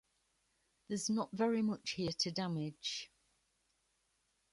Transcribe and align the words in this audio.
There's 0.87 1.11
not 1.11 1.29
very 1.31 1.61
much 1.61 1.91
here 1.91 2.11
to 2.11 2.31
damage. 2.31 3.11